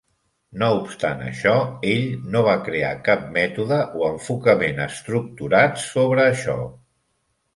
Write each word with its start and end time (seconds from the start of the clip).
No 0.59 0.67
obstant 0.77 1.19
això, 1.25 1.51
ell 1.89 2.07
no 2.35 2.41
va 2.47 2.55
crear 2.69 2.89
cap 3.09 3.27
mètode 3.35 3.79
o 3.99 4.07
enfocament 4.07 4.83
estructurat 4.89 5.79
sobre 5.83 6.25
això. 6.31 6.57